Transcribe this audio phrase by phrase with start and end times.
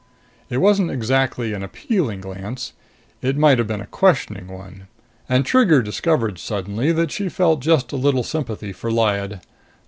[0.49, 2.73] It wasn't exactly an appealing glance.
[3.21, 4.87] It might have been a questioning one.
[5.29, 9.41] And Trigger discovered suddenly that she felt just a little sympathy for Lyad.